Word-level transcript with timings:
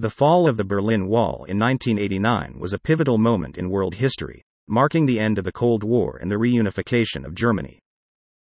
The 0.00 0.08
fall 0.08 0.48
of 0.48 0.56
the 0.56 0.64
Berlin 0.64 1.08
Wall 1.08 1.44
in 1.46 1.58
1989 1.58 2.58
was 2.58 2.72
a 2.72 2.78
pivotal 2.78 3.18
moment 3.18 3.58
in 3.58 3.68
world 3.68 3.96
history, 3.96 4.40
marking 4.66 5.04
the 5.04 5.20
end 5.20 5.36
of 5.36 5.44
the 5.44 5.52
Cold 5.52 5.84
War 5.84 6.16
and 6.16 6.30
the 6.30 6.38
reunification 6.38 7.26
of 7.26 7.34
Germany. 7.34 7.80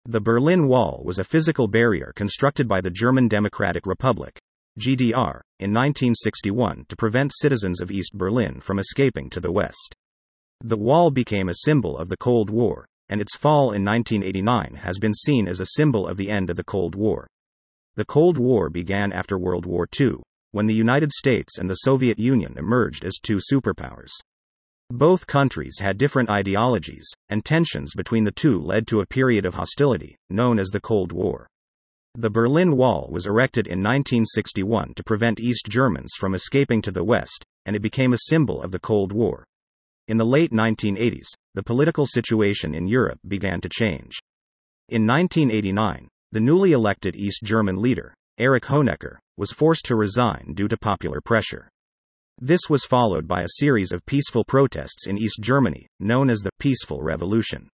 The 0.05 0.21
Berlin 0.21 0.67
Wall 0.67 1.01
was 1.03 1.17
a 1.17 1.23
physical 1.23 1.67
barrier 1.67 2.13
constructed 2.15 2.67
by 2.67 2.79
the 2.79 2.91
German 2.91 3.27
Democratic 3.27 3.87
Republic, 3.87 4.37
GDR, 4.79 5.41
in 5.59 5.73
1961 5.73 6.85
to 6.89 6.95
prevent 6.95 7.33
citizens 7.35 7.81
of 7.81 7.89
East 7.89 8.13
Berlin 8.13 8.59
from 8.59 8.77
escaping 8.77 9.27
to 9.31 9.39
the 9.39 9.51
West. 9.51 9.95
The 10.61 10.77
wall 10.77 11.09
became 11.09 11.49
a 11.49 11.63
symbol 11.65 11.97
of 11.97 12.09
the 12.09 12.17
Cold 12.17 12.51
War, 12.51 12.85
and 13.09 13.19
its 13.19 13.35
fall 13.35 13.71
in 13.71 13.83
1989 13.83 14.75
has 14.83 14.99
been 14.99 15.15
seen 15.15 15.47
as 15.47 15.59
a 15.59 15.73
symbol 15.73 16.07
of 16.07 16.17
the 16.17 16.29
end 16.29 16.51
of 16.51 16.55
the 16.55 16.63
Cold 16.63 16.93
War. 16.93 17.27
The 17.95 18.05
Cold 18.05 18.37
War 18.37 18.69
began 18.69 19.11
after 19.11 19.39
World 19.39 19.65
War 19.65 19.87
II, 19.99 20.17
when 20.57 20.65
the 20.65 20.73
United 20.73 21.11
States 21.11 21.59
and 21.59 21.69
the 21.69 21.85
Soviet 21.85 22.17
Union 22.17 22.55
emerged 22.57 23.05
as 23.05 23.19
two 23.21 23.37
superpowers. 23.37 24.09
Both 24.89 25.27
countries 25.27 25.77
had 25.77 25.99
different 25.99 26.31
ideologies, 26.31 27.07
and 27.29 27.45
tensions 27.45 27.93
between 27.95 28.23
the 28.23 28.31
two 28.31 28.59
led 28.59 28.87
to 28.87 29.01
a 29.01 29.05
period 29.05 29.45
of 29.45 29.53
hostility, 29.53 30.15
known 30.31 30.57
as 30.57 30.69
the 30.69 30.81
Cold 30.81 31.11
War. 31.11 31.45
The 32.15 32.31
Berlin 32.31 32.75
Wall 32.75 33.07
was 33.11 33.27
erected 33.27 33.67
in 33.67 33.83
1961 33.83 34.95
to 34.95 35.03
prevent 35.03 35.39
East 35.39 35.67
Germans 35.69 36.13
from 36.17 36.33
escaping 36.33 36.81
to 36.81 36.91
the 36.91 37.03
West, 37.03 37.45
and 37.67 37.75
it 37.75 37.83
became 37.83 38.13
a 38.13 38.25
symbol 38.27 38.59
of 38.63 38.71
the 38.71 38.79
Cold 38.79 39.13
War. 39.13 39.45
In 40.07 40.17
the 40.17 40.25
late 40.25 40.51
1980s, 40.51 41.27
the 41.53 41.61
political 41.61 42.07
situation 42.07 42.73
in 42.73 42.87
Europe 42.87 43.19
began 43.27 43.61
to 43.61 43.69
change. 43.69 44.17
In 44.89 45.05
1989, 45.05 46.07
the 46.31 46.39
newly 46.39 46.71
elected 46.71 47.15
East 47.15 47.43
German 47.43 47.79
leader, 47.79 48.15
Erich 48.39 48.65
Honecker, 48.65 49.19
was 49.37 49.51
forced 49.51 49.85
to 49.85 49.95
resign 49.95 50.53
due 50.55 50.67
to 50.67 50.77
popular 50.77 51.21
pressure. 51.21 51.69
This 52.39 52.61
was 52.69 52.83
followed 52.83 53.27
by 53.27 53.43
a 53.43 53.59
series 53.59 53.91
of 53.91 54.05
peaceful 54.05 54.43
protests 54.43 55.07
in 55.07 55.17
East 55.17 55.39
Germany, 55.41 55.87
known 55.99 56.29
as 56.29 56.41
the 56.41 56.51
Peaceful 56.59 57.01
Revolution. 57.01 57.69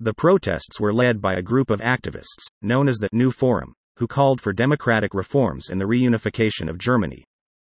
The 0.00 0.14
protests 0.14 0.80
were 0.80 0.92
led 0.92 1.20
by 1.20 1.34
a 1.34 1.42
group 1.42 1.70
of 1.70 1.80
activists, 1.80 2.46
known 2.62 2.88
as 2.88 2.96
the 2.96 3.08
New 3.12 3.30
Forum, 3.30 3.74
who 3.98 4.08
called 4.08 4.40
for 4.40 4.52
democratic 4.52 5.14
reforms 5.14 5.68
and 5.68 5.80
the 5.80 5.84
reunification 5.84 6.68
of 6.68 6.78
Germany. 6.78 7.24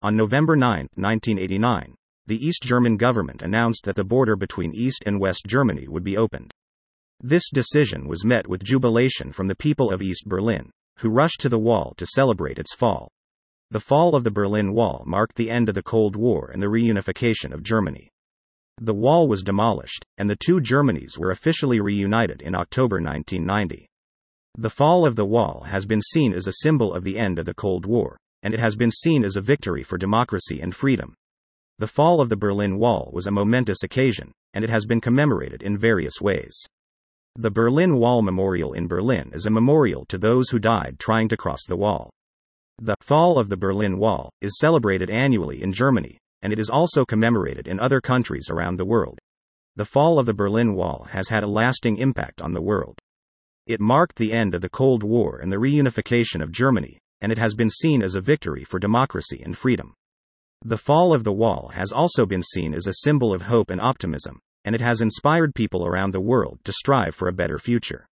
On 0.01 0.15
November 0.15 0.55
9, 0.55 0.87
1989, 0.95 1.95
the 2.25 2.43
East 2.43 2.63
German 2.63 2.97
government 2.97 3.41
announced 3.41 3.85
that 3.85 3.95
the 3.95 4.03
border 4.03 4.35
between 4.35 4.73
East 4.73 5.03
and 5.05 5.19
West 5.19 5.45
Germany 5.47 5.87
would 5.87 6.03
be 6.03 6.17
opened. 6.17 6.51
This 7.21 7.49
decision 7.51 8.07
was 8.07 8.25
met 8.25 8.47
with 8.47 8.63
jubilation 8.63 9.31
from 9.31 9.47
the 9.47 9.55
people 9.55 9.91
of 9.91 10.01
East 10.01 10.25
Berlin, 10.25 10.71
who 10.99 11.09
rushed 11.09 11.39
to 11.41 11.49
the 11.49 11.59
wall 11.59 11.93
to 11.97 12.05
celebrate 12.05 12.59
its 12.59 12.73
fall. 12.73 13.09
The 13.69 13.79
fall 13.79 14.15
of 14.15 14.23
the 14.23 14.31
Berlin 14.31 14.73
Wall 14.73 15.03
marked 15.05 15.35
the 15.35 15.51
end 15.51 15.67
of 15.67 15.75
the 15.75 15.83
Cold 15.83 16.15
War 16.15 16.49
and 16.53 16.61
the 16.61 16.67
reunification 16.67 17.53
of 17.53 17.63
Germany. 17.63 18.09
The 18.79 18.93
wall 18.93 19.27
was 19.27 19.43
demolished, 19.43 20.05
and 20.17 20.29
the 20.29 20.35
two 20.35 20.61
Germanys 20.61 21.17
were 21.17 21.31
officially 21.31 21.79
reunited 21.79 22.41
in 22.41 22.55
October 22.55 22.97
1990. 22.97 23.87
The 24.57 24.69
fall 24.69 25.05
of 25.05 25.15
the 25.15 25.25
wall 25.25 25.65
has 25.67 25.85
been 25.85 26.01
seen 26.01 26.33
as 26.33 26.47
a 26.47 26.61
symbol 26.61 26.93
of 26.93 27.03
the 27.03 27.17
end 27.17 27.39
of 27.39 27.45
the 27.45 27.53
Cold 27.53 27.85
War, 27.85 28.17
and 28.43 28.53
it 28.53 28.59
has 28.59 28.75
been 28.75 28.91
seen 28.91 29.25
as 29.25 29.35
a 29.35 29.41
victory 29.41 29.83
for 29.83 29.97
democracy 29.97 30.61
and 30.61 30.75
freedom. 30.75 31.15
The 31.79 31.87
fall 31.87 32.21
of 32.21 32.29
the 32.29 32.37
Berlin 32.37 32.77
Wall 32.77 33.09
was 33.13 33.27
a 33.27 33.31
momentous 33.31 33.83
occasion, 33.83 34.31
and 34.53 34.63
it 34.63 34.69
has 34.69 34.85
been 34.85 35.01
commemorated 35.01 35.61
in 35.61 35.77
various 35.77 36.21
ways. 36.21 36.65
The 37.39 37.51
Berlin 37.51 37.97
Wall 37.97 38.23
Memorial 38.23 38.73
in 38.73 38.87
Berlin 38.87 39.29
is 39.31 39.45
a 39.45 39.51
memorial 39.51 40.05
to 40.05 40.17
those 40.17 40.49
who 40.49 40.57
died 40.57 40.95
trying 40.97 41.29
to 41.29 41.37
cross 41.37 41.59
the 41.67 41.77
wall. 41.77 42.09
The 42.81 42.95
fall 42.99 43.37
of 43.37 43.49
the 43.49 43.57
Berlin 43.57 43.99
Wall 43.99 44.31
is 44.41 44.57
celebrated 44.57 45.11
annually 45.11 45.61
in 45.61 45.71
Germany, 45.71 46.17
and 46.41 46.51
it 46.51 46.57
is 46.57 46.67
also 46.67 47.05
commemorated 47.05 47.67
in 47.67 47.79
other 47.79 48.01
countries 48.01 48.49
around 48.49 48.77
the 48.77 48.87
world. 48.87 49.19
The 49.75 49.85
fall 49.85 50.17
of 50.17 50.25
the 50.25 50.33
Berlin 50.33 50.73
Wall 50.73 51.05
has 51.11 51.29
had 51.29 51.43
a 51.43 51.47
lasting 51.47 51.97
impact 51.97 52.41
on 52.41 52.55
the 52.55 52.61
world. 52.61 52.97
It 53.67 53.79
marked 53.79 54.15
the 54.15 54.33
end 54.33 54.55
of 54.55 54.61
the 54.61 54.67
Cold 54.67 55.03
War 55.03 55.37
and 55.37 55.51
the 55.51 55.57
reunification 55.57 56.41
of 56.41 56.51
Germany, 56.51 56.97
and 57.21 57.31
it 57.31 57.37
has 57.37 57.53
been 57.53 57.69
seen 57.69 58.01
as 58.01 58.15
a 58.15 58.19
victory 58.19 58.63
for 58.63 58.79
democracy 58.79 59.43
and 59.45 59.55
freedom. 59.55 59.93
The 60.65 60.79
fall 60.79 61.13
of 61.13 61.23
the 61.23 61.33
wall 61.33 61.69
has 61.75 61.91
also 61.91 62.25
been 62.25 62.41
seen 62.41 62.73
as 62.73 62.87
a 62.87 63.03
symbol 63.03 63.31
of 63.31 63.43
hope 63.43 63.69
and 63.69 63.79
optimism, 63.79 64.39
and 64.67 64.75
it 64.75 64.81
has 64.81 64.99
inspired 64.99 65.55
people 65.55 65.85
around 65.85 66.11
the 66.11 66.19
world 66.19 66.59
to 66.65 66.73
strive 66.73 67.15
for 67.15 67.29
a 67.29 67.33
better 67.33 67.57
future. 67.57 68.06